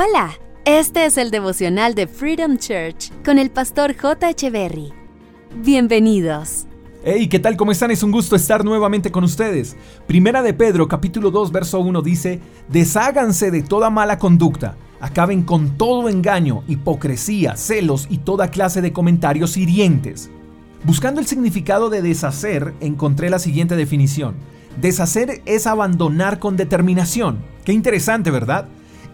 Hola, 0.00 0.38
este 0.64 1.06
es 1.06 1.18
el 1.18 1.32
devocional 1.32 1.96
de 1.96 2.06
Freedom 2.06 2.56
Church 2.56 3.10
con 3.24 3.36
el 3.36 3.50
pastor 3.50 3.96
J. 3.96 4.30
Echeverry. 4.30 4.92
Bienvenidos. 5.56 6.68
Hey, 7.02 7.26
¿qué 7.26 7.40
tal? 7.40 7.56
¿Cómo 7.56 7.72
están? 7.72 7.90
Es 7.90 8.04
un 8.04 8.12
gusto 8.12 8.36
estar 8.36 8.64
nuevamente 8.64 9.10
con 9.10 9.24
ustedes. 9.24 9.76
Primera 10.06 10.40
de 10.44 10.54
Pedro, 10.54 10.86
capítulo 10.86 11.32
2, 11.32 11.50
verso 11.50 11.80
1 11.80 12.00
dice, 12.02 12.38
Desháganse 12.68 13.50
de 13.50 13.62
toda 13.62 13.90
mala 13.90 14.20
conducta, 14.20 14.76
acaben 15.00 15.42
con 15.42 15.76
todo 15.76 16.08
engaño, 16.08 16.62
hipocresía, 16.68 17.56
celos 17.56 18.06
y 18.08 18.18
toda 18.18 18.52
clase 18.52 18.80
de 18.80 18.92
comentarios 18.92 19.56
hirientes. 19.56 20.30
Buscando 20.84 21.20
el 21.20 21.26
significado 21.26 21.90
de 21.90 22.02
deshacer, 22.02 22.72
encontré 22.78 23.30
la 23.30 23.40
siguiente 23.40 23.74
definición. 23.74 24.36
Deshacer 24.80 25.42
es 25.44 25.66
abandonar 25.66 26.38
con 26.38 26.56
determinación. 26.56 27.38
Qué 27.64 27.72
interesante, 27.72 28.30
¿verdad? 28.30 28.68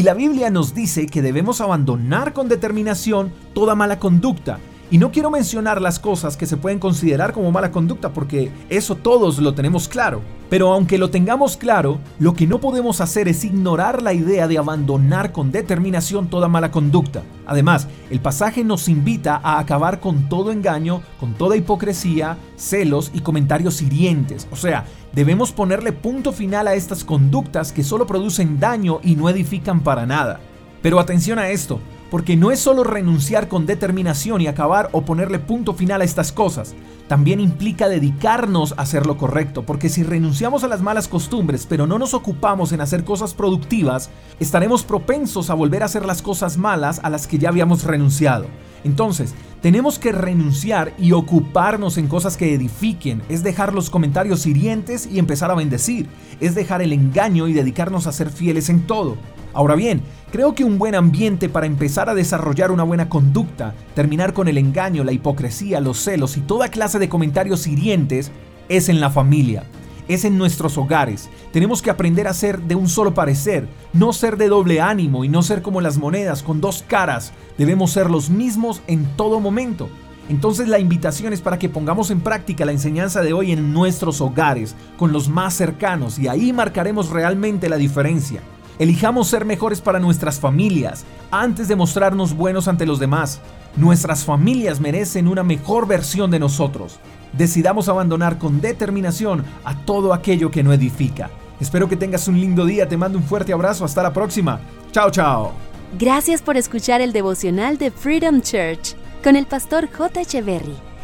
Y 0.00 0.02
la 0.02 0.14
Biblia 0.14 0.48
nos 0.48 0.72
dice 0.72 1.04
que 1.04 1.20
debemos 1.20 1.60
abandonar 1.60 2.32
con 2.32 2.48
determinación 2.48 3.30
toda 3.52 3.74
mala 3.74 3.98
conducta. 3.98 4.58
Y 4.90 4.96
no 4.96 5.12
quiero 5.12 5.30
mencionar 5.30 5.82
las 5.82 5.98
cosas 5.98 6.38
que 6.38 6.46
se 6.46 6.56
pueden 6.56 6.78
considerar 6.78 7.34
como 7.34 7.52
mala 7.52 7.70
conducta 7.70 8.08
porque 8.08 8.50
eso 8.70 8.94
todos 8.94 9.38
lo 9.40 9.52
tenemos 9.52 9.88
claro. 9.88 10.22
Pero 10.50 10.72
aunque 10.72 10.98
lo 10.98 11.10
tengamos 11.10 11.56
claro, 11.56 12.00
lo 12.18 12.34
que 12.34 12.48
no 12.48 12.58
podemos 12.58 13.00
hacer 13.00 13.28
es 13.28 13.44
ignorar 13.44 14.02
la 14.02 14.12
idea 14.12 14.48
de 14.48 14.58
abandonar 14.58 15.30
con 15.30 15.52
determinación 15.52 16.28
toda 16.28 16.48
mala 16.48 16.72
conducta. 16.72 17.22
Además, 17.46 17.86
el 18.10 18.18
pasaje 18.18 18.64
nos 18.64 18.88
invita 18.88 19.40
a 19.44 19.60
acabar 19.60 20.00
con 20.00 20.28
todo 20.28 20.50
engaño, 20.50 21.02
con 21.20 21.34
toda 21.34 21.56
hipocresía, 21.56 22.36
celos 22.56 23.12
y 23.14 23.20
comentarios 23.20 23.80
hirientes. 23.80 24.48
O 24.50 24.56
sea, 24.56 24.86
debemos 25.12 25.52
ponerle 25.52 25.92
punto 25.92 26.32
final 26.32 26.66
a 26.66 26.74
estas 26.74 27.04
conductas 27.04 27.70
que 27.72 27.84
solo 27.84 28.08
producen 28.08 28.58
daño 28.58 28.98
y 29.04 29.14
no 29.14 29.30
edifican 29.30 29.82
para 29.82 30.04
nada. 30.04 30.40
Pero 30.82 30.98
atención 30.98 31.38
a 31.38 31.50
esto, 31.50 31.78
porque 32.10 32.36
no 32.36 32.50
es 32.50 32.60
solo 32.60 32.84
renunciar 32.84 33.48
con 33.48 33.66
determinación 33.66 34.40
y 34.40 34.46
acabar 34.46 34.88
o 34.92 35.02
ponerle 35.04 35.38
punto 35.38 35.74
final 35.74 36.00
a 36.00 36.04
estas 36.04 36.32
cosas, 36.32 36.74
también 37.08 37.40
implica 37.40 37.88
dedicarnos 37.88 38.72
a 38.72 38.82
hacer 38.82 39.06
lo 39.06 39.16
correcto, 39.16 39.64
porque 39.64 39.88
si 39.88 40.02
renunciamos 40.02 40.62
a 40.62 40.68
las 40.68 40.80
malas 40.80 41.08
costumbres 41.08 41.66
pero 41.66 41.86
no 41.86 41.98
nos 41.98 42.14
ocupamos 42.14 42.72
en 42.72 42.80
hacer 42.80 43.04
cosas 43.04 43.34
productivas, 43.34 44.10
estaremos 44.38 44.84
propensos 44.84 45.50
a 45.50 45.54
volver 45.54 45.82
a 45.82 45.86
hacer 45.86 46.04
las 46.04 46.22
cosas 46.22 46.56
malas 46.56 47.00
a 47.02 47.10
las 47.10 47.26
que 47.26 47.38
ya 47.38 47.48
habíamos 47.48 47.84
renunciado. 47.84 48.46
Entonces, 48.84 49.34
tenemos 49.60 49.98
que 49.98 50.12
renunciar 50.12 50.94
y 50.98 51.12
ocuparnos 51.12 51.98
en 51.98 52.08
cosas 52.08 52.36
que 52.36 52.54
edifiquen, 52.54 53.22
es 53.28 53.42
dejar 53.42 53.74
los 53.74 53.90
comentarios 53.90 54.46
hirientes 54.46 55.06
y 55.06 55.18
empezar 55.18 55.50
a 55.50 55.54
bendecir, 55.54 56.08
es 56.40 56.54
dejar 56.54 56.80
el 56.80 56.92
engaño 56.92 57.46
y 57.46 57.52
dedicarnos 57.52 58.06
a 58.06 58.12
ser 58.12 58.30
fieles 58.30 58.70
en 58.70 58.86
todo. 58.86 59.16
Ahora 59.52 59.74
bien, 59.74 60.02
creo 60.30 60.54
que 60.54 60.64
un 60.64 60.78
buen 60.78 60.94
ambiente 60.94 61.48
para 61.48 61.66
empezar 61.66 62.08
a 62.08 62.14
desarrollar 62.14 62.70
una 62.70 62.84
buena 62.84 63.08
conducta, 63.08 63.74
terminar 63.94 64.32
con 64.32 64.48
el 64.48 64.58
engaño, 64.58 65.04
la 65.04 65.12
hipocresía, 65.12 65.80
los 65.80 65.98
celos 65.98 66.36
y 66.36 66.40
toda 66.40 66.68
clase 66.68 66.98
de 66.98 67.08
comentarios 67.08 67.66
hirientes 67.66 68.30
es 68.68 68.88
en 68.88 69.00
la 69.00 69.10
familia, 69.10 69.64
es 70.06 70.24
en 70.24 70.38
nuestros 70.38 70.78
hogares. 70.78 71.28
Tenemos 71.52 71.82
que 71.82 71.90
aprender 71.90 72.28
a 72.28 72.34
ser 72.34 72.60
de 72.62 72.76
un 72.76 72.88
solo 72.88 73.12
parecer, 73.12 73.66
no 73.92 74.12
ser 74.12 74.36
de 74.36 74.48
doble 74.48 74.80
ánimo 74.80 75.24
y 75.24 75.28
no 75.28 75.42
ser 75.42 75.62
como 75.62 75.80
las 75.80 75.98
monedas 75.98 76.42
con 76.44 76.60
dos 76.60 76.84
caras. 76.86 77.32
Debemos 77.58 77.90
ser 77.90 78.08
los 78.08 78.30
mismos 78.30 78.82
en 78.86 79.04
todo 79.16 79.40
momento. 79.40 79.88
Entonces 80.28 80.68
la 80.68 80.78
invitación 80.78 81.32
es 81.32 81.40
para 81.40 81.58
que 81.58 81.68
pongamos 81.68 82.12
en 82.12 82.20
práctica 82.20 82.64
la 82.64 82.70
enseñanza 82.70 83.20
de 83.20 83.32
hoy 83.32 83.50
en 83.50 83.72
nuestros 83.72 84.20
hogares, 84.20 84.76
con 84.96 85.10
los 85.12 85.28
más 85.28 85.54
cercanos, 85.54 86.20
y 86.20 86.28
ahí 86.28 86.52
marcaremos 86.52 87.10
realmente 87.10 87.68
la 87.68 87.76
diferencia. 87.76 88.40
Elijamos 88.80 89.28
ser 89.28 89.44
mejores 89.44 89.82
para 89.82 90.00
nuestras 90.00 90.40
familias 90.40 91.04
antes 91.30 91.68
de 91.68 91.76
mostrarnos 91.76 92.34
buenos 92.34 92.66
ante 92.66 92.86
los 92.86 92.98
demás. 92.98 93.38
Nuestras 93.76 94.24
familias 94.24 94.80
merecen 94.80 95.28
una 95.28 95.42
mejor 95.42 95.86
versión 95.86 96.30
de 96.30 96.38
nosotros. 96.38 96.98
Decidamos 97.34 97.90
abandonar 97.90 98.38
con 98.38 98.62
determinación 98.62 99.44
a 99.64 99.76
todo 99.84 100.14
aquello 100.14 100.50
que 100.50 100.62
no 100.62 100.72
edifica. 100.72 101.28
Espero 101.60 101.90
que 101.90 101.96
tengas 101.96 102.26
un 102.26 102.40
lindo 102.40 102.64
día, 102.64 102.88
te 102.88 102.96
mando 102.96 103.18
un 103.18 103.24
fuerte 103.24 103.52
abrazo, 103.52 103.84
hasta 103.84 104.02
la 104.02 104.14
próxima. 104.14 104.60
Chao, 104.92 105.10
chao. 105.10 105.52
Gracias 105.98 106.40
por 106.40 106.56
escuchar 106.56 107.02
el 107.02 107.12
devocional 107.12 107.76
de 107.76 107.90
Freedom 107.90 108.40
Church 108.40 108.96
con 109.22 109.36
el 109.36 109.44
pastor 109.44 109.90
J. 109.92 110.22
Echeverry. 110.22 110.89